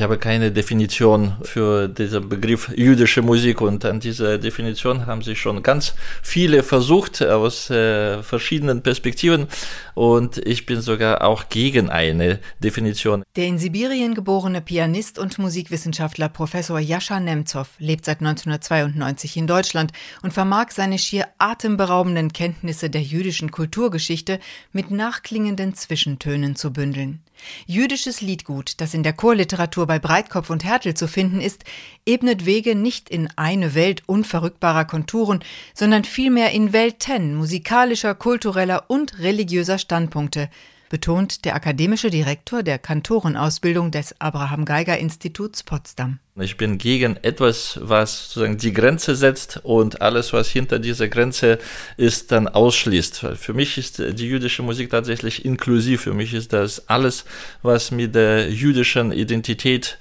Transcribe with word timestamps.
Ich 0.00 0.04
habe 0.04 0.16
keine 0.16 0.50
Definition 0.50 1.34
für 1.42 1.86
diesen 1.86 2.26
Begriff 2.26 2.72
jüdische 2.74 3.20
Musik 3.20 3.60
und 3.60 3.84
an 3.84 4.00
dieser 4.00 4.38
Definition 4.38 5.04
haben 5.04 5.20
sich 5.20 5.38
schon 5.38 5.62
ganz 5.62 5.94
viele 6.22 6.62
versucht 6.62 7.22
aus 7.22 7.68
äh, 7.68 8.22
verschiedenen 8.22 8.80
Perspektiven 8.80 9.46
und 9.92 10.38
ich 10.38 10.64
bin 10.64 10.80
sogar 10.80 11.22
auch 11.22 11.50
gegen 11.50 11.90
eine 11.90 12.38
Definition. 12.64 13.24
Der 13.36 13.44
in 13.44 13.58
Sibirien 13.58 14.14
geborene 14.14 14.62
Pianist 14.62 15.18
und 15.18 15.38
Musikwissenschaftler 15.38 16.30
Professor 16.30 16.78
Jascha 16.78 17.20
Nemtsov 17.20 17.68
lebt 17.78 18.06
seit 18.06 18.20
1992 18.20 19.36
in 19.36 19.46
Deutschland 19.46 19.92
und 20.22 20.32
vermag 20.32 20.70
seine 20.70 20.96
schier 20.96 21.26
atemberaubenden 21.36 22.32
Kenntnisse 22.32 22.88
der 22.88 23.02
jüdischen 23.02 23.50
Kulturgeschichte 23.50 24.40
mit 24.72 24.90
nachklingenden 24.90 25.74
Zwischentönen 25.74 26.56
zu 26.56 26.72
bündeln. 26.72 27.20
Jüdisches 27.66 28.20
Liedgut, 28.20 28.80
das 28.80 28.94
in 28.94 29.02
der 29.02 29.12
Chorliteratur 29.12 29.86
bei 29.86 29.98
Breitkopf 29.98 30.50
und 30.50 30.64
Hertel 30.64 30.94
zu 30.94 31.08
finden 31.08 31.40
ist, 31.40 31.64
ebnet 32.06 32.46
Wege 32.46 32.74
nicht 32.74 33.08
in 33.08 33.28
eine 33.36 33.74
Welt 33.74 34.02
unverrückbarer 34.06 34.84
Konturen, 34.84 35.40
sondern 35.74 36.04
vielmehr 36.04 36.52
in 36.52 36.72
Welten 36.72 37.34
musikalischer, 37.34 38.14
kultureller 38.14 38.84
und 38.88 39.18
religiöser 39.18 39.78
Standpunkte, 39.78 40.50
betont 40.90 41.46
der 41.46 41.54
akademische 41.54 42.10
Direktor 42.10 42.62
der 42.62 42.78
Kantorenausbildung 42.78 43.90
des 43.90 44.14
Abraham 44.20 44.66
Geiger 44.66 44.98
Instituts 44.98 45.62
Potsdam. 45.62 46.18
Ich 46.38 46.56
bin 46.56 46.76
gegen 46.78 47.16
etwas, 47.22 47.78
was 47.80 48.26
sozusagen 48.26 48.58
die 48.58 48.72
Grenze 48.72 49.14
setzt 49.14 49.60
und 49.62 50.02
alles, 50.02 50.32
was 50.32 50.48
hinter 50.48 50.78
dieser 50.78 51.08
Grenze 51.08 51.58
ist, 51.96 52.32
dann 52.32 52.48
ausschließt. 52.48 53.26
Für 53.36 53.54
mich 53.54 53.78
ist 53.78 53.98
die 53.98 54.26
jüdische 54.26 54.62
Musik 54.62 54.90
tatsächlich 54.90 55.44
inklusiv. 55.44 56.02
Für 56.02 56.14
mich 56.14 56.34
ist 56.34 56.52
das 56.52 56.88
alles, 56.88 57.24
was 57.62 57.90
mit 57.92 58.14
der 58.14 58.50
jüdischen 58.50 59.12
Identität 59.12 59.96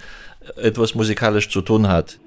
etwas 0.55 0.95
musikalisch 0.95 1.49
zu 1.49 1.61
tun 1.61 1.87
hat. 1.87 2.17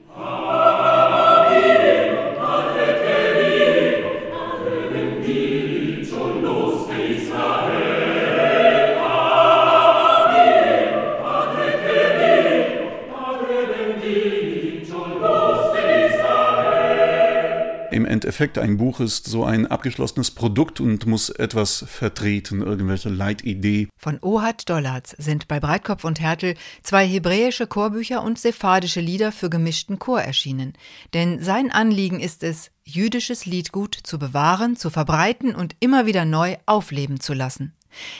Endeffekt 18.33 18.57
ein 18.57 18.79
Buch 18.79 18.99
ist 18.99 19.27
so 19.27 19.45
ein 19.45 19.67
abgeschlossenes 19.67 20.31
Produkt 20.31 20.81
und 20.81 21.05
muss 21.05 21.29
etwas 21.29 21.85
vertreten, 21.87 22.63
irgendwelche 22.63 23.11
Leitidee. 23.11 23.89
Von 23.99 24.19
Ohad 24.23 24.71
Dollatz 24.71 25.15
sind 25.19 25.49
bei 25.49 25.61
Breitkopf 25.61 26.03
und 26.05 26.19
Hertel 26.19 26.55
zwei 26.83 27.07
hebräische 27.07 27.67
Chorbücher 27.67 28.23
und 28.23 28.39
sephardische 28.39 29.03
Lieder 29.03 29.33
für 29.33 29.51
gemischten 29.51 29.99
Chor 29.99 30.23
erschienen. 30.23 30.73
Denn 31.13 31.43
sein 31.43 31.71
Anliegen 31.71 32.21
ist 32.21 32.43
es, 32.43 32.71
jüdisches 32.85 33.45
Liedgut 33.45 33.99
zu 34.03 34.19
bewahren, 34.19 34.77
zu 34.77 34.89
verbreiten 34.89 35.55
und 35.55 35.77
immer 35.81 36.07
wieder 36.07 36.25
neu 36.25 36.57
aufleben 36.65 37.21
zu 37.21 37.35
lassen. 37.35 37.75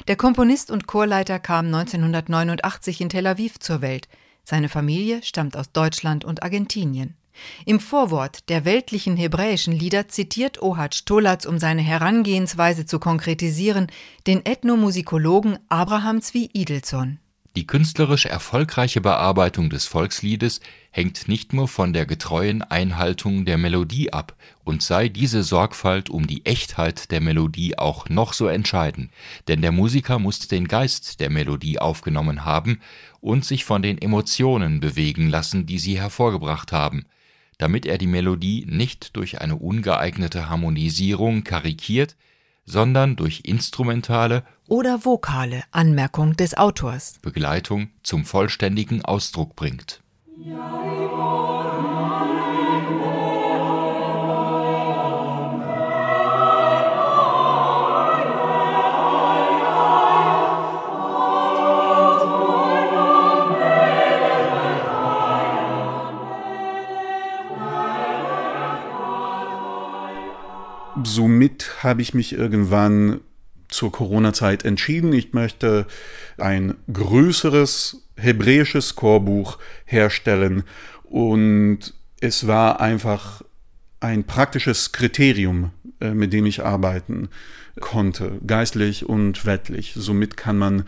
Der 0.09 0.17
Komponist 0.17 0.71
und 0.71 0.87
Chorleiter 0.87 1.39
kam 1.39 1.69
1989 1.69 3.01
in 3.01 3.09
Tel 3.09 3.27
Aviv 3.27 3.61
zur 3.61 3.81
Welt. 3.81 4.09
Seine 4.45 4.69
Familie 4.69 5.23
stammt 5.23 5.57
aus 5.57 5.73
Deutschland 5.73 6.27
und 6.27 6.43
Argentinien. 6.43 7.17
Im 7.65 7.81
Vorwort 7.81 8.49
der 8.49 8.65
weltlichen 8.65 9.17
hebräischen 9.17 9.73
Lieder 9.73 10.09
zitiert 10.09 10.61
Ohad 10.63 10.95
Stolatz, 10.95 11.45
um 11.45 11.59
seine 11.59 11.83
Herangehensweise 11.83 12.87
zu 12.87 12.99
konkretisieren, 12.99 13.87
den 14.27 14.45
Ethnomusikologen 14.45 15.59
Abraham 15.69 16.21
Zvi 16.21 16.51
Idelson. 16.53 17.19
Die 17.55 17.67
künstlerisch 17.67 18.25
erfolgreiche 18.25 19.03
Bearbeitung 19.03 19.69
des 19.69 19.85
Volksliedes 19.85 20.61
hängt 20.91 21.29
nicht 21.29 21.53
nur 21.53 21.69
von 21.69 21.93
der 21.93 22.07
getreuen 22.07 22.63
Einhaltung 22.63 23.45
der 23.45 23.59
Melodie 23.59 24.11
ab, 24.11 24.35
und 24.65 24.83
sei 24.83 25.11
diese 25.11 25.43
Sorgfalt 25.43 26.09
um 26.09 26.27
die 26.27 26.47
Echtheit 26.47 27.11
der 27.11 27.21
Melodie 27.21 27.77
auch 27.77 28.09
noch 28.09 28.33
so 28.33 28.47
entscheidend, 28.47 29.11
denn 29.49 29.61
der 29.61 29.73
Musiker 29.73 30.19
muss 30.19 30.49
den 30.49 30.67
Geist 30.67 31.21
der 31.21 31.29
Melodie 31.29 31.79
aufgenommen 31.79 32.47
haben 32.47 32.81
und 33.21 33.45
sich 33.45 33.67
von 33.67 33.83
den 33.83 33.99
Emotionen 33.99 34.81
bewegen 34.81 35.29
lassen, 35.29 35.67
die 35.67 35.79
sie 35.79 36.01
hervorgebracht 36.01 36.73
haben 36.73 37.05
damit 37.63 37.87
er 37.87 37.97
die 37.97 38.09
Melodie 38.09 38.67
nicht 38.69 39.15
durch 39.15 39.41
eine 39.41 39.55
ungeeignete 39.55 40.51
Harmonisierung 40.51 41.45
karikiert, 41.45 42.17
sondern 42.65 43.15
durch 43.15 43.43
instrumentale 43.45 44.43
oder 44.67 45.05
vokale 45.05 45.63
Anmerkung 45.71 46.35
des 46.35 46.57
Autors 46.57 47.21
Begleitung 47.23 47.91
zum 48.03 48.25
vollständigen 48.25 49.05
Ausdruck 49.05 49.55
bringt. 49.55 50.03
Ja, 50.45 50.72
somit 71.43 71.83
habe 71.83 72.03
ich 72.03 72.15
mich 72.15 72.35
irgendwann 72.35 73.21
zur 73.69 73.91
Corona-Zeit 73.91 74.65
entschieden, 74.65 75.13
ich 75.13 75.33
möchte 75.33 75.87
ein 76.39 76.75
größeres 76.93 78.07
hebräisches 78.17 78.95
Chorbuch 78.95 79.59
herstellen. 79.85 80.63
Und 81.03 81.95
es 82.21 82.47
war 82.47 82.81
einfach 82.81 83.43
ein 83.99 84.25
praktisches 84.25 84.93
Kriterium, 84.93 85.71
äh, 86.01 86.15
mit 86.15 86.33
dem 86.33 86.47
ich 86.47 86.65
arbeiten 86.65 87.29
konnte, 87.81 88.39
geistlich 88.47 89.09
und 89.09 89.45
weltlich. 89.47 89.93
Somit 89.97 90.37
kann 90.37 90.59
man 90.59 90.85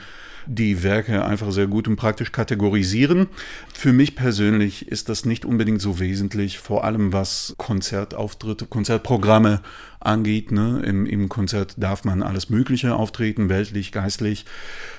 die 0.47 0.83
Werke 0.83 1.25
einfach 1.25 1.53
sehr 1.53 1.67
gut 1.67 1.89
und 1.89 1.97
praktisch 1.97 2.33
kategorisieren. 2.33 3.29
Für 3.73 3.93
mich 3.93 4.15
persönlich 4.15 4.89
ist 4.89 5.09
das 5.09 5.25
nicht 5.25 5.45
unbedingt 5.45 5.81
so 5.81 6.01
wesentlich, 6.01 6.59
vor 6.59 6.85
allem 6.85 7.13
was 7.13 7.55
Konzertauftritte, 7.57 8.67
Konzertprogramme 8.67 9.61
angeht. 10.01 10.53
Ne? 10.53 10.83
Im, 10.85 11.07
Im 11.07 11.29
Konzert 11.29 11.75
darf 11.79 12.05
man 12.05 12.23
alles 12.23 12.51
Mögliche 12.51 12.95
auftreten, 12.95 13.49
weltlich, 13.49 13.93
geistlich. 13.93 14.45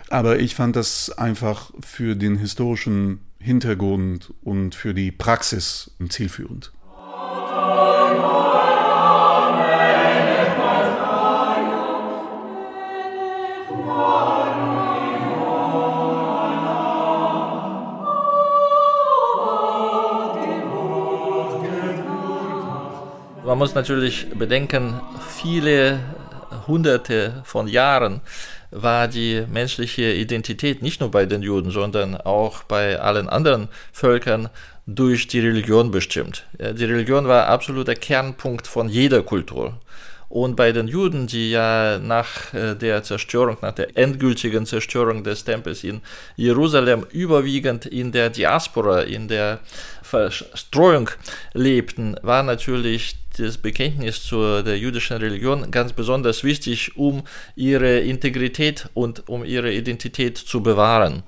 Aber 0.09 0.39
ich 0.39 0.55
fand 0.55 0.75
das 0.75 1.11
einfach 1.11 1.71
für 1.79 2.15
den 2.15 2.37
historischen 2.37 3.19
Hintergrund 3.39 4.33
und 4.41 4.73
für 4.73 4.93
die 4.93 5.11
Praxis 5.11 5.91
zielführend. 6.09 6.71
Man 23.45 23.59
muss 23.59 23.75
natürlich 23.75 24.27
bedenken, 24.33 24.99
viele 25.29 25.99
hunderte 26.65 27.43
von 27.43 27.67
Jahren 27.67 28.21
war 28.71 29.07
die 29.07 29.45
menschliche 29.47 30.13
Identität 30.13 30.81
nicht 30.81 30.99
nur 30.99 31.11
bei 31.11 31.27
den 31.27 31.43
Juden, 31.43 31.69
sondern 31.69 32.17
auch 32.17 32.63
bei 32.63 32.99
allen 32.99 33.29
anderen 33.29 33.67
Völkern 33.93 34.49
durch 34.87 35.27
die 35.27 35.41
Religion 35.41 35.91
bestimmt. 35.91 36.47
Die 36.59 36.85
Religion 36.85 37.27
war 37.27 37.45
absoluter 37.45 37.93
Kernpunkt 37.93 38.65
von 38.65 38.89
jeder 38.89 39.21
Kultur. 39.21 39.79
Und 40.29 40.55
bei 40.55 40.71
den 40.71 40.87
Juden, 40.87 41.27
die 41.27 41.51
ja 41.51 41.99
nach 41.99 42.53
äh, 42.53 42.75
der 42.75 43.03
Zerstörung, 43.03 43.57
nach 43.61 43.73
der 43.73 43.97
endgültigen 43.97 44.65
Zerstörung 44.65 45.23
des 45.23 45.43
Tempels 45.43 45.83
in 45.83 46.01
Jerusalem 46.35 47.05
überwiegend 47.11 47.85
in 47.85 48.11
der 48.11 48.29
Diaspora, 48.29 49.01
in 49.01 49.27
der 49.27 49.59
Verstreuung 50.01 51.09
lebten, 51.53 52.15
war 52.21 52.43
natürlich 52.43 53.17
das 53.37 53.57
Bekenntnis 53.57 54.23
zu 54.23 54.63
der 54.63 54.77
jüdischen 54.77 55.17
Religion 55.17 55.69
ganz 55.71 55.93
besonders 55.93 56.43
wichtig, 56.43 56.95
um 56.95 57.23
ihre 57.55 57.99
Integrität 57.99 58.89
und 58.93 59.27
um 59.27 59.43
ihre 59.43 59.73
Identität 59.73 60.37
zu 60.37 60.63
bewahren. 60.63 61.23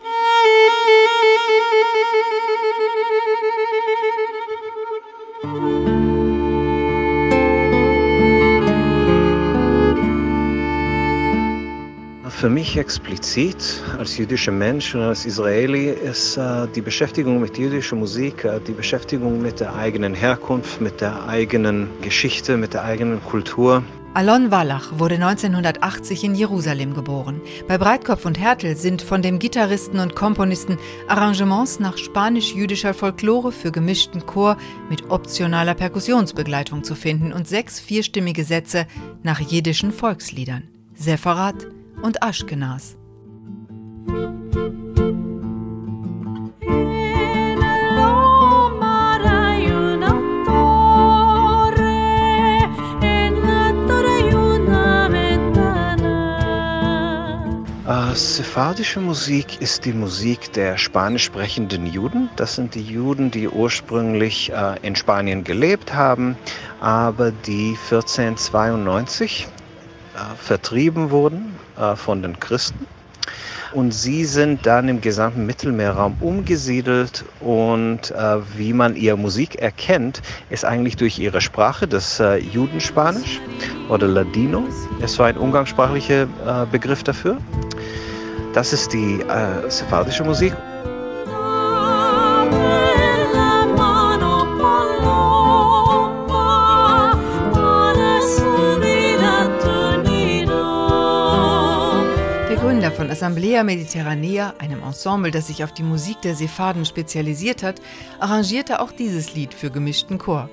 Für 12.38 12.50
mich 12.50 12.78
explizit 12.78 13.82
als 13.98 14.16
jüdischer 14.16 14.52
Mensch 14.52 14.94
und 14.94 15.02
als 15.02 15.26
Israeli 15.26 15.90
ist 15.90 16.38
äh, 16.38 16.68
die 16.76 16.82
Beschäftigung 16.82 17.42
mit 17.42 17.58
jüdischer 17.58 17.96
Musik, 17.96 18.44
äh, 18.44 18.60
die 18.60 18.74
Beschäftigung 18.74 19.42
mit 19.42 19.60
der 19.60 19.74
eigenen 19.76 20.14
Herkunft, 20.14 20.80
mit 20.80 21.02
der 21.02 21.28
eigenen 21.28 21.90
Geschichte, 22.04 22.56
mit 22.56 22.76
der 22.76 22.84
eigenen 22.84 23.24
Kultur 23.24 23.82
Alon 24.14 24.52
Wallach 24.52 25.00
wurde 25.00 25.16
1980 25.16 26.26
in 26.26 26.36
Jerusalem 26.36 26.94
geboren. 26.94 27.42
Bei 27.68 27.80
Breitkopf 27.80 28.24
und 28.28 28.40
Hertel 28.40 28.76
sind 28.76 29.02
von 29.02 29.24
dem 29.24 29.40
Gitarristen 29.40 29.98
und 29.98 30.16
Komponisten 30.16 30.78
Arrangements 31.08 31.80
nach 31.80 31.98
spanisch-jüdischer 31.98 32.94
Folklore 32.94 33.52
für 33.52 33.72
gemischten 33.72 34.28
Chor 34.28 34.58
mit 34.92 35.10
optionaler 35.10 35.74
Perkussionsbegleitung 35.74 36.84
zu 36.84 36.94
finden 36.94 37.34
und 37.34 37.48
sechs 37.48 37.80
vierstimmige 37.80 38.44
Sätze 38.44 38.86
nach 39.24 39.40
jiddischen 39.40 39.92
Volksliedern, 39.92 40.68
Sepharat 40.94 41.66
und 42.02 42.24
Aschkenas. 42.24 42.98
Sephardische 58.18 59.00
Musik 59.00 59.62
ist 59.62 59.86
die 59.86 59.94
Musik 59.94 60.52
der 60.54 60.80
spanisch 60.80 61.26
sprechenden 61.26 61.86
Juden. 61.86 62.30
Das 62.36 62.56
sind 62.56 62.74
die 62.74 62.82
Juden, 62.82 63.30
die 63.30 63.48
ursprünglich 63.48 64.52
äh, 64.52 64.76
in 64.82 64.96
Spanien 64.96 65.44
gelebt 65.44 65.94
haben, 65.94 66.36
aber 66.82 67.32
die 67.32 67.78
1492 67.90 69.48
äh, 70.18 70.36
vertrieben 70.36 71.12
wurden 71.12 71.56
äh, 71.80 71.96
von 71.96 72.22
den 72.22 72.40
Christen. 72.40 72.88
Und 73.74 73.94
sie 73.94 74.26
sind 74.26 74.66
dann 74.66 74.88
im 74.88 75.02
gesamten 75.02 75.46
Mittelmeerraum 75.46 76.16
umgesiedelt 76.22 77.26
und 77.42 78.12
äh, 78.12 78.38
wie 78.56 78.74
man 78.74 78.96
ihre 78.96 79.18
Musik 79.18 79.56
erkennt, 79.56 80.22
ist 80.50 80.66
eigentlich 80.66 80.96
durch 80.96 81.20
ihre 81.20 81.42
Sprache, 81.42 81.88
das 81.88 82.20
äh, 82.20 82.38
Judenspanisch 82.38 83.42
oder 83.90 84.08
Ladino. 84.08 84.64
Es 85.02 85.20
war 85.20 85.28
ein 85.28 85.38
umgangssprachlicher 85.38 86.24
äh, 86.24 86.66
Begriff 86.72 87.04
dafür. 87.04 87.38
Das 88.54 88.74
ist 88.74 88.94
die 88.94 89.20
äh, 89.22 89.70
sephardische 89.70 90.24
Musik. 90.24 90.54
Assemblea 103.28 103.66
Mediterranea, 103.66 104.54
einem 104.58 104.82
Ensemble, 104.84 105.32
das 105.32 105.48
sich 105.48 105.62
auf 105.62 105.74
die 105.74 105.84
Musik 105.84 106.22
der 106.22 106.34
Sepharden 106.34 106.86
spezialisiert 106.86 107.62
hat, 107.62 107.82
arrangierte 108.22 108.80
auch 108.80 108.94
dieses 108.94 109.36
Lied 109.36 109.54
für 109.54 109.70
gemischten 109.70 110.18
Chor. 110.18 110.50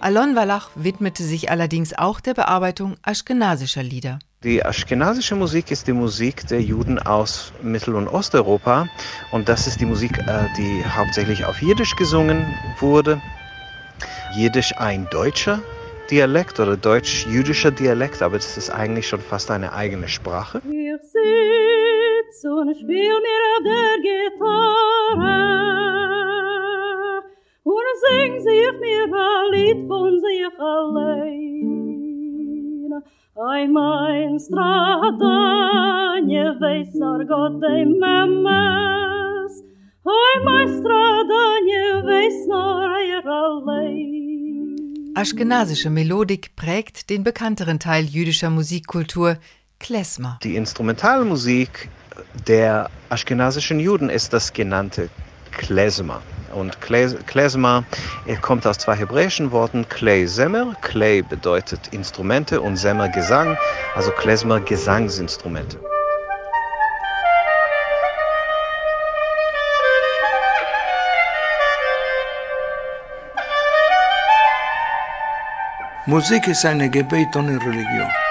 Alon 0.00 0.36
Wallach 0.36 0.68
widmete 0.74 1.22
sich 1.22 1.50
allerdings 1.50 1.96
auch 1.96 2.20
der 2.20 2.34
Bearbeitung 2.34 2.96
aschkenasischer 3.00 3.82
Lieder. 3.82 4.18
Die 4.44 4.62
aschkenasische 4.62 5.36
Musik 5.36 5.70
ist 5.70 5.86
die 5.86 5.94
Musik 5.94 6.46
der 6.48 6.60
Juden 6.60 6.98
aus 6.98 7.50
Mittel- 7.62 7.94
und 7.94 8.08
Osteuropa 8.08 8.90
und 9.32 9.48
das 9.48 9.66
ist 9.66 9.80
die 9.80 9.86
Musik, 9.86 10.18
äh, 10.18 10.48
die 10.58 10.84
hauptsächlich 10.84 11.46
auf 11.46 11.62
Jiddisch 11.62 11.96
gesungen 11.96 12.44
wurde. 12.78 13.22
Jiddisch 14.36 14.76
ein 14.76 15.08
deutscher 15.10 15.62
Dialekt 16.10 16.60
oder 16.60 16.76
deutsch-jüdischer 16.76 17.70
Dialekt, 17.70 18.22
aber 18.22 18.36
es 18.36 18.56
ist 18.56 18.70
eigentlich 18.70 19.08
schon 19.08 19.20
fast 19.20 19.50
eine 19.50 19.72
eigene 19.72 20.08
Sprache. 20.08 20.60
Und 22.28 22.76
spiel 22.76 23.16
mir 23.24 23.42
auf 23.56 23.64
der 23.64 23.96
Gitarre 24.02 25.40
und 27.64 27.96
sing 28.04 28.32
sich 28.40 28.72
mir 28.80 29.04
ein 29.04 29.52
Lied 29.52 29.88
von 29.88 30.20
sich 30.20 30.58
allein. 30.58 31.82
Ai 33.34 33.66
mein 33.66 34.38
stradanie 34.38 36.60
weis 36.60 37.00
argot 37.00 37.62
de 37.62 37.86
memes 37.86 39.62
Ai 40.04 40.38
mein 40.44 40.68
stradanie 40.68 42.04
weis 42.04 42.46
nor 42.46 42.88
Aschkenasische 45.18 45.90
Melodik 45.90 46.54
prägt 46.54 47.10
den 47.10 47.24
bekannteren 47.24 47.80
Teil 47.80 48.04
jüdischer 48.04 48.50
Musikkultur, 48.50 49.36
Klezmer. 49.80 50.38
Die 50.44 50.54
Instrumentalmusik 50.54 51.88
der 52.46 52.90
aschkenasischen 53.08 53.80
Juden 53.80 54.10
ist 54.10 54.32
das 54.32 54.52
genannte 54.52 55.08
Klezmer. 55.52 56.20
Und 56.54 56.78
Klezmer 56.80 57.84
kommt 58.40 58.66
aus 58.66 58.78
zwei 58.78 58.96
hebräischen 58.96 59.50
Worten, 59.52 59.88
Klei 59.88 60.26
Semmer. 60.26 60.74
Klei 60.80 61.22
bedeutet 61.22 61.88
Instrumente 61.92 62.60
und 62.60 62.76
Semmer 62.76 63.08
Gesang, 63.08 63.56
also 63.94 64.10
Klezmer 64.12 64.60
Gesangsinstrumente. 64.60 65.78
Musik 76.06 76.48
ist 76.48 76.64
eine 76.64 76.88
Gebet 76.88 77.36
ohne 77.36 77.60
Religion. 77.60 78.27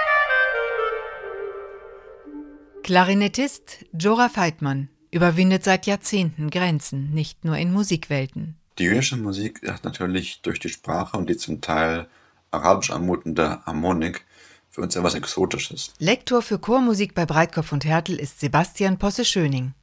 Klarinettist 2.87 3.83
Jora 3.91 4.29
Feitmann 4.29 4.87
überwindet 5.11 5.65
seit 5.65 5.87
Jahrzehnten 5.87 6.49
Grenzen, 6.49 7.09
nicht 7.13 7.43
nur 7.43 7.57
in 7.57 7.73
Musikwelten. 7.73 8.55
Die 8.79 8.85
jüdische 8.85 9.17
Musik 9.17 9.59
hat 9.69 9.83
natürlich 9.83 10.41
durch 10.41 10.57
die 10.61 10.69
Sprache 10.69 11.17
und 11.17 11.29
die 11.29 11.35
zum 11.35 11.59
Teil 11.59 12.07
arabisch 12.49 12.91
anmutende 12.91 13.59
Harmonik 13.65 14.25
für 14.69 14.79
uns 14.79 14.95
etwas 14.95 15.15
Exotisches. 15.15 15.91
Lektor 15.99 16.41
für 16.41 16.59
Chormusik 16.59 17.13
bei 17.13 17.25
Breitkopf 17.25 17.73
und 17.73 17.83
Hertel 17.83 18.15
ist 18.15 18.39
Sebastian 18.39 18.97
Posse-Schöning. 18.97 19.73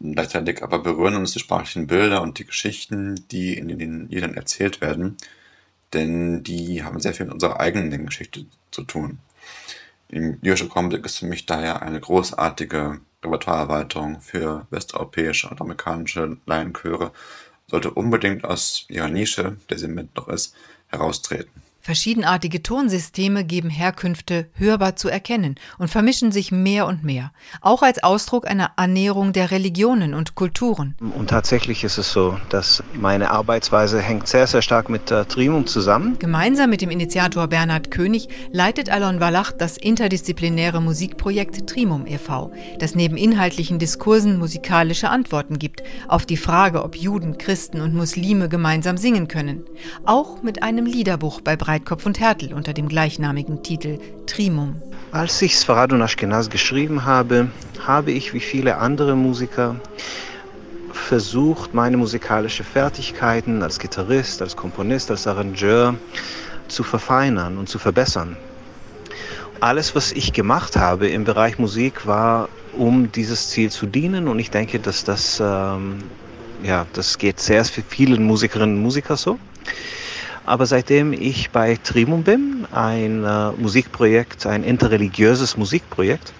Gleichzeitig 0.00 0.62
aber 0.62 0.78
berühren 0.78 1.16
uns 1.16 1.32
die 1.32 1.40
sprachlichen 1.40 1.86
Bilder 1.86 2.22
und 2.22 2.38
die 2.38 2.46
Geschichten, 2.46 3.26
die 3.30 3.58
in 3.58 3.68
den 3.68 4.08
Liedern 4.08 4.32
erzählt 4.32 4.80
werden, 4.80 5.18
denn 5.92 6.44
die 6.44 6.82
haben 6.82 6.98
sehr 6.98 7.12
viel 7.12 7.26
mit 7.26 7.34
unserer 7.34 7.60
eigenen 7.60 8.06
Geschichte 8.06 8.46
zu 8.70 8.84
tun. 8.84 9.18
Im 10.08 10.38
jüdische 10.42 10.68
Chormusik 10.68 11.04
ist 11.04 11.18
für 11.18 11.26
mich 11.26 11.44
daher 11.44 11.82
eine 11.82 12.00
großartige 12.00 13.00
Repertoireerweiterung 13.22 14.20
für 14.20 14.66
westeuropäische 14.70 15.48
und 15.48 15.60
amerikanische 15.60 16.38
Laienchöre 16.46 17.12
sollte 17.66 17.90
unbedingt 17.90 18.44
aus 18.44 18.86
ihrer 18.88 19.08
Nische, 19.08 19.58
der 19.68 19.78
sie 19.78 19.88
mit 19.88 20.16
noch 20.16 20.28
ist, 20.28 20.54
heraustreten. 20.86 21.62
Verschiedenartige 21.80 22.62
Tonsysteme 22.62 23.44
geben 23.44 23.70
Herkünfte 23.70 24.48
hörbar 24.54 24.96
zu 24.96 25.08
erkennen 25.08 25.54
und 25.78 25.88
vermischen 25.88 26.32
sich 26.32 26.52
mehr 26.52 26.86
und 26.86 27.02
mehr, 27.02 27.32
auch 27.60 27.82
als 27.82 28.02
Ausdruck 28.02 28.46
einer 28.46 28.72
Annäherung 28.76 29.32
der 29.32 29.50
Religionen 29.50 30.12
und 30.12 30.34
Kulturen. 30.34 30.96
Und 31.16 31.30
tatsächlich 31.30 31.84
ist 31.84 31.96
es 31.96 32.12
so, 32.12 32.38
dass 32.50 32.82
meine 32.92 33.30
Arbeitsweise 33.30 34.00
hängt 34.00 34.28
sehr, 34.28 34.46
sehr 34.46 34.60
stark 34.60 34.90
mit 34.90 35.10
äh, 35.10 35.24
Trimum 35.24 35.66
zusammen. 35.66 36.18
Gemeinsam 36.18 36.68
mit 36.68 36.82
dem 36.82 36.90
Initiator 36.90 37.46
Bernhard 37.46 37.90
König 37.90 38.28
leitet 38.52 38.90
Alon 38.90 39.20
Wallach 39.20 39.52
das 39.52 39.78
interdisziplinäre 39.78 40.82
Musikprojekt 40.82 41.66
Trimum 41.68 42.06
e.V., 42.06 42.52
das 42.80 42.94
neben 42.96 43.16
inhaltlichen 43.16 43.78
Diskursen 43.78 44.38
musikalische 44.38 45.08
Antworten 45.08 45.58
gibt 45.58 45.82
auf 46.08 46.26
die 46.26 46.36
Frage, 46.36 46.82
ob 46.82 46.96
Juden, 46.96 47.38
Christen 47.38 47.80
und 47.80 47.94
Muslime 47.94 48.48
gemeinsam 48.48 48.96
singen 48.96 49.28
können. 49.28 49.64
Auch 50.04 50.42
mit 50.42 50.62
einem 50.62 50.84
Liederbuch 50.84 51.40
bei 51.40 51.56
Breitkopf 51.68 52.06
und 52.06 52.18
Hertel 52.18 52.54
unter 52.54 52.72
dem 52.72 52.88
gleichnamigen 52.88 53.62
Titel 53.62 53.98
Trimum. 54.24 54.80
Als 55.12 55.42
ich 55.42 55.54
Sfarad 55.54 55.92
und 55.92 56.00
Ashkenaz 56.00 56.48
geschrieben 56.48 57.04
habe, 57.04 57.48
habe 57.86 58.10
ich 58.10 58.32
wie 58.32 58.40
viele 58.40 58.78
andere 58.78 59.14
Musiker 59.14 59.76
versucht, 60.94 61.74
meine 61.74 61.98
musikalischen 61.98 62.64
Fertigkeiten 62.64 63.62
als 63.62 63.78
Gitarrist, 63.78 64.40
als 64.40 64.56
Komponist, 64.56 65.10
als 65.10 65.26
Arrangeur 65.26 65.94
zu 66.68 66.84
verfeinern 66.84 67.58
und 67.58 67.68
zu 67.68 67.78
verbessern. 67.78 68.38
Alles, 69.60 69.94
was 69.94 70.12
ich 70.12 70.32
gemacht 70.32 70.74
habe 70.74 71.08
im 71.08 71.24
Bereich 71.24 71.58
Musik, 71.58 72.06
war, 72.06 72.48
um 72.78 73.12
dieses 73.12 73.50
Ziel 73.50 73.70
zu 73.70 73.84
dienen 73.84 74.26
und 74.26 74.38
ich 74.38 74.50
denke, 74.50 74.78
dass 74.78 75.04
das, 75.04 75.38
ähm, 75.38 75.98
ja, 76.62 76.86
das 76.94 77.18
geht 77.18 77.38
sehr 77.38 77.62
für 77.66 77.82
viele 77.86 78.18
Musikerinnen 78.18 78.76
und 78.76 78.82
Musiker 78.82 79.18
so. 79.18 79.38
Aber 80.48 80.64
seitdem 80.64 81.12
ich 81.12 81.50
bei 81.50 81.76
Trimum 81.84 82.22
bin, 82.22 82.66
ein 82.72 83.22
äh, 83.22 83.52
Musikprojekt, 83.52 84.46
ein 84.46 84.64
interreligiöses 84.64 85.58
Musikprojekt, 85.58 86.32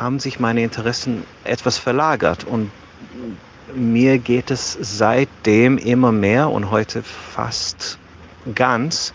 haben 0.00 0.18
sich 0.18 0.40
meine 0.40 0.64
Interessen 0.64 1.22
etwas 1.44 1.78
verlagert. 1.78 2.42
Und 2.42 2.72
mir 3.72 4.18
geht 4.18 4.50
es 4.50 4.76
seitdem 4.80 5.78
immer 5.78 6.10
mehr 6.10 6.50
und 6.50 6.72
heute 6.72 7.04
fast 7.04 7.98
ganz 8.56 9.12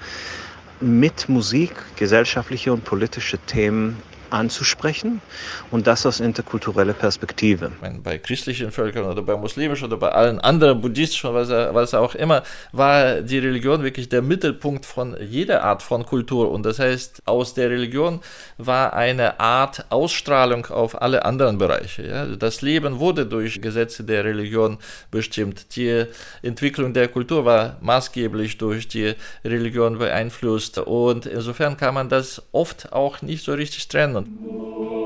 mit 0.79 1.27
Musik 1.27 1.75
gesellschaftliche 1.97 2.71
und 2.71 2.85
politische 2.85 3.37
Themen 3.37 3.97
anzusprechen 4.35 5.21
und 5.71 5.87
das 5.87 6.05
aus 6.05 6.19
interkultureller 6.19 6.93
Perspektive. 6.93 7.71
Bei 8.03 8.17
christlichen 8.17 8.71
Völkern 8.71 9.05
oder 9.05 9.21
bei 9.21 9.37
muslimischen 9.37 9.87
oder 9.87 9.97
bei 9.97 10.09
allen 10.09 10.39
anderen 10.39 10.81
buddhistischen, 10.81 11.33
was, 11.33 11.49
was 11.49 11.93
auch 11.93 12.15
immer, 12.15 12.43
war 12.73 13.21
die 13.21 13.39
Religion 13.39 13.81
wirklich 13.81 14.09
der 14.09 14.21
Mittelpunkt 14.21 14.85
von 14.85 15.15
jeder 15.21 15.63
Art 15.63 15.81
von 15.81 16.05
Kultur. 16.05 16.51
Und 16.51 16.65
das 16.65 16.79
heißt, 16.79 17.21
aus 17.25 17.53
der 17.53 17.69
Religion 17.69 18.19
war 18.57 18.93
eine 18.93 19.39
Art 19.39 19.85
Ausstrahlung 19.89 20.65
auf 20.65 21.01
alle 21.01 21.23
anderen 21.23 21.57
Bereiche. 21.57 22.05
Ja? 22.05 22.25
Das 22.25 22.61
Leben 22.61 22.99
wurde 22.99 23.25
durch 23.25 23.61
Gesetze 23.61 24.03
der 24.03 24.25
Religion 24.25 24.77
bestimmt. 25.11 25.77
Die 25.77 26.05
Entwicklung 26.41 26.93
der 26.93 27.07
Kultur 27.07 27.45
war 27.45 27.77
maßgeblich 27.81 28.57
durch 28.57 28.89
die 28.89 29.13
Religion 29.45 29.97
beeinflusst. 29.97 30.77
Und 30.79 31.25
insofern 31.25 31.77
kann 31.77 31.93
man 31.93 32.09
das 32.09 32.41
oft 32.51 32.91
auch 32.91 33.21
nicht 33.21 33.45
so 33.45 33.53
richtig 33.53 33.87
trennen. 33.87 34.24
Oh. 34.27 35.04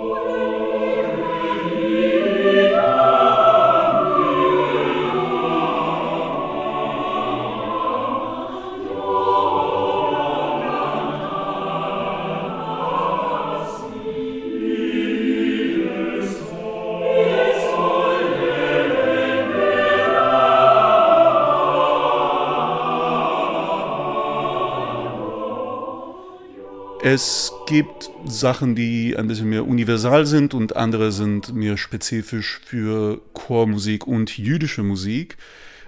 Es 27.12 27.52
gibt 27.66 28.12
Sachen, 28.26 28.76
die 28.76 29.18
ein 29.18 29.28
bisschen 29.28 29.50
mehr 29.50 29.66
universal 29.66 30.28
sind 30.28 30.54
und 30.54 30.76
andere 30.76 31.12
sind 31.12 31.56
mehr 31.56 31.76
spezifisch 31.76 32.62
für 32.64 33.20
Chormusik 33.34 34.06
und 34.06 34.38
jüdische 34.38 34.84
Musik. 34.84 35.38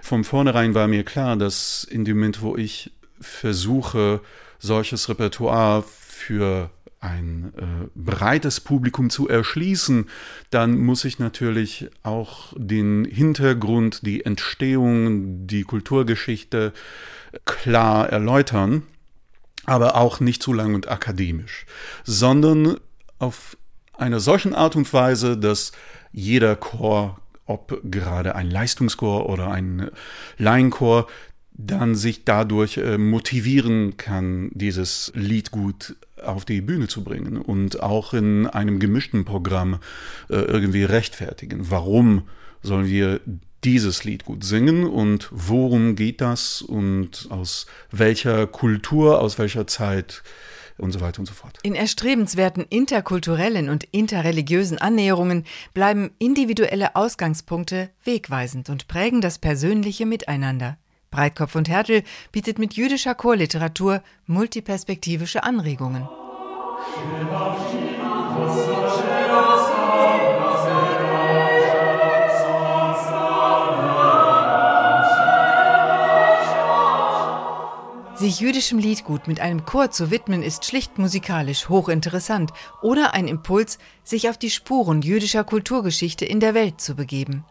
Von 0.00 0.24
vornherein 0.24 0.74
war 0.74 0.88
mir 0.88 1.04
klar, 1.04 1.36
dass 1.36 1.84
in 1.84 2.04
dem 2.04 2.16
Moment, 2.16 2.42
wo 2.42 2.56
ich 2.56 2.90
versuche, 3.20 4.20
solches 4.58 5.08
Repertoire 5.08 5.84
für 5.86 6.70
ein 6.98 7.52
äh, 7.56 7.88
breites 7.94 8.58
Publikum 8.58 9.08
zu 9.08 9.28
erschließen, 9.28 10.06
dann 10.50 10.76
muss 10.76 11.04
ich 11.04 11.20
natürlich 11.20 11.88
auch 12.02 12.52
den 12.56 13.04
Hintergrund, 13.04 14.04
die 14.04 14.24
Entstehung, 14.24 15.46
die 15.46 15.62
Kulturgeschichte 15.62 16.72
klar 17.44 18.08
erläutern 18.08 18.82
aber 19.64 19.96
auch 19.96 20.20
nicht 20.20 20.42
zu 20.42 20.52
lang 20.52 20.74
und 20.74 20.90
akademisch, 20.90 21.66
sondern 22.04 22.78
auf 23.18 23.56
einer 23.96 24.20
solchen 24.20 24.54
Art 24.54 24.76
und 24.76 24.92
Weise, 24.92 25.36
dass 25.36 25.72
jeder 26.12 26.56
Chor, 26.56 27.20
ob 27.46 27.80
gerade 27.84 28.34
ein 28.34 28.50
Leistungschor 28.50 29.28
oder 29.28 29.50
ein 29.50 29.90
Laienchor, 30.38 31.06
dann 31.54 31.94
sich 31.94 32.24
dadurch 32.24 32.78
äh, 32.78 32.98
motivieren 32.98 33.96
kann, 33.96 34.50
dieses 34.54 35.12
Lied 35.14 35.50
gut 35.50 35.96
auf 36.22 36.44
die 36.44 36.60
Bühne 36.60 36.88
zu 36.88 37.04
bringen 37.04 37.36
und 37.36 37.82
auch 37.82 38.14
in 38.14 38.46
einem 38.46 38.78
gemischten 38.78 39.24
Programm 39.24 39.74
äh, 40.30 40.36
irgendwie 40.36 40.84
rechtfertigen. 40.84 41.70
Warum 41.70 42.22
sollen 42.62 42.86
wir 42.86 43.20
dieses 43.64 44.04
Lied 44.04 44.24
gut 44.24 44.44
singen 44.44 44.84
und 44.84 45.28
worum 45.30 45.96
geht 45.96 46.20
das 46.20 46.62
und 46.62 47.28
aus 47.30 47.66
welcher 47.90 48.46
Kultur, 48.46 49.20
aus 49.20 49.38
welcher 49.38 49.66
Zeit 49.66 50.22
und 50.78 50.92
so 50.92 51.00
weiter 51.00 51.20
und 51.20 51.26
so 51.26 51.34
fort. 51.34 51.58
In 51.62 51.74
erstrebenswerten 51.74 52.64
interkulturellen 52.68 53.68
und 53.68 53.84
interreligiösen 53.92 54.78
Annäherungen 54.78 55.44
bleiben 55.74 56.10
individuelle 56.18 56.96
Ausgangspunkte 56.96 57.90
wegweisend 58.04 58.68
und 58.68 58.88
prägen 58.88 59.20
das 59.20 59.38
persönliche 59.38 60.06
Miteinander. 60.06 60.78
Breitkopf 61.10 61.54
und 61.54 61.68
Hertel 61.68 62.02
bietet 62.32 62.58
mit 62.58 62.74
jüdischer 62.74 63.14
Chorliteratur 63.14 64.02
multiperspektivische 64.26 65.44
Anregungen. 65.44 66.08
Sich 78.22 78.38
jüdischem 78.38 78.78
Liedgut 78.78 79.26
mit 79.26 79.40
einem 79.40 79.64
Chor 79.64 79.90
zu 79.90 80.12
widmen, 80.12 80.44
ist 80.44 80.64
schlicht 80.64 80.96
musikalisch 80.96 81.68
hochinteressant 81.68 82.52
oder 82.80 83.14
ein 83.14 83.26
Impuls, 83.26 83.80
sich 84.04 84.28
auf 84.28 84.38
die 84.38 84.50
Spuren 84.50 85.02
jüdischer 85.02 85.42
Kulturgeschichte 85.42 86.24
in 86.24 86.38
der 86.38 86.54
Welt 86.54 86.80
zu 86.80 86.94
begeben. 86.94 87.44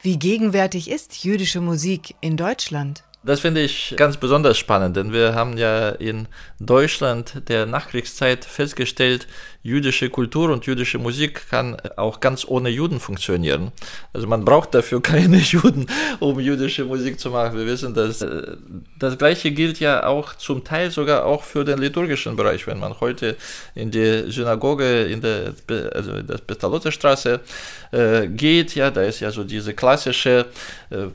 Wie 0.00 0.20
gegenwärtig 0.20 0.88
ist 0.88 1.24
jüdische 1.24 1.60
Musik 1.60 2.14
in 2.20 2.36
Deutschland? 2.36 3.02
Das 3.24 3.38
finde 3.38 3.60
ich 3.60 3.94
ganz 3.96 4.16
besonders 4.16 4.58
spannend, 4.58 4.96
denn 4.96 5.12
wir 5.12 5.36
haben 5.36 5.56
ja 5.56 5.90
in 5.90 6.26
Deutschland 6.58 7.48
der 7.48 7.66
Nachkriegszeit 7.66 8.44
festgestellt, 8.44 9.28
jüdische 9.62 10.10
Kultur 10.10 10.50
und 10.50 10.66
jüdische 10.66 10.98
Musik 10.98 11.48
kann 11.48 11.76
auch 11.96 12.18
ganz 12.18 12.44
ohne 12.44 12.68
Juden 12.68 12.98
funktionieren. 12.98 13.70
Also 14.12 14.26
man 14.26 14.44
braucht 14.44 14.74
dafür 14.74 15.00
keine 15.12 15.38
Juden, 15.38 15.86
um 16.18 16.40
jüdische 16.40 16.84
Musik 16.84 17.20
zu 17.20 17.30
machen. 17.30 17.56
Wir 17.56 17.66
wissen, 17.66 17.94
dass 17.94 18.22
äh, 18.22 18.56
das 18.98 19.16
Gleiche 19.18 19.52
gilt 19.52 19.78
ja 19.78 20.04
auch 20.04 20.34
zum 20.34 20.64
Teil 20.64 20.90
sogar 20.90 21.24
auch 21.24 21.44
für 21.44 21.64
den 21.64 21.78
liturgischen 21.78 22.34
Bereich. 22.34 22.66
Wenn 22.66 22.80
man 22.80 22.98
heute 22.98 23.36
in 23.76 23.92
die 23.92 24.32
Synagoge 24.32 25.04
in 25.04 25.20
der, 25.20 25.54
also 25.94 26.14
in 26.14 26.26
der 26.26 26.38
Pestalozzi-Straße 26.38 27.38
äh, 27.92 28.26
geht, 28.26 28.74
ja, 28.74 28.90
da 28.90 29.02
ist 29.02 29.20
ja 29.20 29.30
so 29.30 29.44
diese 29.44 29.74
klassische 29.74 30.46
äh, 30.90 31.06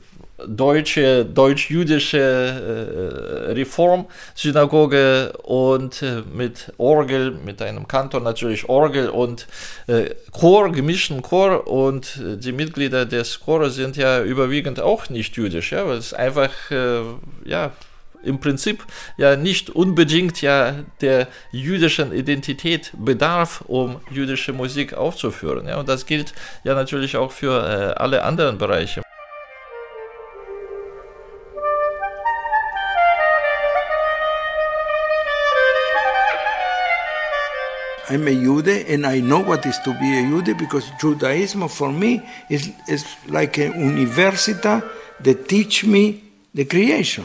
deutsche, 0.46 1.24
deutsch-jüdische 1.24 2.18
äh, 2.18 3.52
Reformsynagoge 3.52 5.32
und 5.42 6.02
äh, 6.02 6.22
mit 6.32 6.72
Orgel, 6.78 7.32
mit 7.44 7.60
einem 7.62 7.88
Kantor 7.88 8.20
natürlich 8.20 8.68
Orgel 8.68 9.08
und 9.08 9.46
äh, 9.86 10.10
Chor, 10.30 10.70
gemischten 10.70 11.22
Chor 11.22 11.66
und 11.66 12.16
äh, 12.16 12.36
die 12.36 12.52
Mitglieder 12.52 13.04
des 13.06 13.40
Chores 13.40 13.74
sind 13.74 13.96
ja 13.96 14.22
überwiegend 14.22 14.80
auch 14.80 15.08
nicht 15.08 15.36
jüdisch, 15.36 15.72
ja, 15.72 15.86
weil 15.86 15.98
es 15.98 16.14
einfach, 16.14 16.52
äh, 16.70 17.00
ja, 17.44 17.72
im 18.22 18.40
Prinzip 18.40 18.84
ja 19.16 19.36
nicht 19.36 19.70
unbedingt 19.70 20.42
ja 20.42 20.74
der 21.00 21.28
jüdischen 21.52 22.12
Identität 22.12 22.92
bedarf, 22.98 23.62
um 23.66 24.00
jüdische 24.10 24.52
Musik 24.52 24.94
aufzuführen. 24.94 25.68
Ja, 25.68 25.78
und 25.78 25.88
das 25.88 26.04
gilt 26.04 26.34
ja 26.64 26.74
natürlich 26.74 27.16
auch 27.16 27.30
für 27.32 27.62
äh, 27.62 28.00
alle 28.00 28.22
anderen 28.24 28.58
Bereiche. 28.58 29.02
I'm 38.10 38.26
a 38.26 38.32
Jude 38.32 38.68
and 38.88 39.06
I 39.06 39.20
know 39.20 39.40
what 39.40 39.66
is 39.66 39.78
to 39.80 39.92
be 39.92 40.18
a 40.18 40.22
Jude 40.22 40.56
because 40.56 40.90
Judaism 40.98 41.68
for 41.68 41.92
me 41.92 42.22
is, 42.48 42.72
is 42.88 43.04
like 43.26 43.58
a 43.58 43.68
universita 43.70 44.82
that 45.20 45.48
teach 45.48 45.84
me 45.84 46.22
the 46.54 46.64
creation. 46.64 47.24